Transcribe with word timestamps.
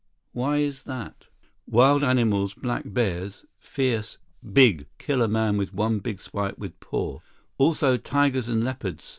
"Why 0.31 0.57
is 0.57 0.81
that?" 0.85 1.27
"Wild 1.67 2.03
animals. 2.03 2.55
Black 2.55 2.91
bears—fierce, 2.91 4.17
big, 4.51 4.87
kill 4.97 5.21
a 5.21 5.27
man 5.27 5.57
with 5.57 5.75
one 5.75 5.99
big 5.99 6.19
swipe 6.19 6.57
with 6.57 6.79
paw. 6.79 7.19
Also 7.59 7.97
tigers 7.97 8.49
and 8.49 8.63
leopards. 8.63 9.07